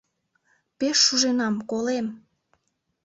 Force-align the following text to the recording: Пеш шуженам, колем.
Пеш 0.77 0.97
шуженам, 1.05 1.55
колем. 1.69 2.05